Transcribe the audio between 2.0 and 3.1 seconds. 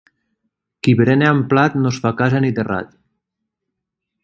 fa casa ni terrat.